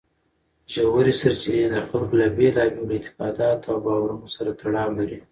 ژورې 0.73 1.13
سرچینې 1.19 1.65
د 1.73 1.75
خلکو 1.87 2.13
له 2.21 2.27
بېلابېلو 2.37 2.91
اعتقاداتو 2.95 3.65
او 3.71 3.77
باورونو 3.85 4.27
سره 4.35 4.49
تړاو 4.61 4.89
لري. 4.97 5.19